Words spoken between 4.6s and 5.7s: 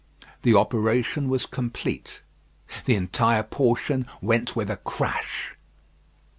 a crash.